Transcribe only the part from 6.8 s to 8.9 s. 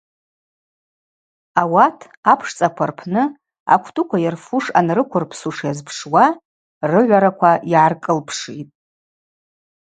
рыгӏвараква йгӏаркӏылпшитӏ.